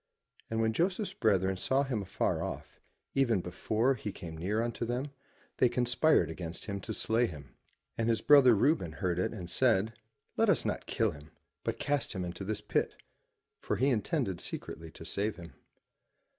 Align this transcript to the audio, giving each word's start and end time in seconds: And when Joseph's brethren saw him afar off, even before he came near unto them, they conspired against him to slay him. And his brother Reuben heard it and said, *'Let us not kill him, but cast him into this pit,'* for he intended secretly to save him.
And 0.49 0.59
when 0.61 0.73
Joseph's 0.73 1.13
brethren 1.13 1.57
saw 1.57 1.83
him 1.83 2.01
afar 2.01 2.41
off, 2.41 2.79
even 3.13 3.39
before 3.39 3.93
he 3.93 4.11
came 4.11 4.35
near 4.35 4.59
unto 4.59 4.83
them, 4.83 5.11
they 5.57 5.69
conspired 5.69 6.27
against 6.27 6.65
him 6.65 6.81
to 6.81 6.91
slay 6.95 7.27
him. 7.27 7.55
And 7.99 8.09
his 8.09 8.19
brother 8.21 8.55
Reuben 8.55 8.93
heard 8.93 9.19
it 9.19 9.31
and 9.31 9.47
said, 9.47 9.93
*'Let 10.37 10.49
us 10.49 10.65
not 10.65 10.87
kill 10.87 11.11
him, 11.11 11.29
but 11.63 11.77
cast 11.77 12.13
him 12.13 12.25
into 12.25 12.43
this 12.43 12.61
pit,'* 12.61 12.95
for 13.59 13.75
he 13.75 13.89
intended 13.89 14.41
secretly 14.41 14.89
to 14.89 15.05
save 15.05 15.35
him. 15.35 15.53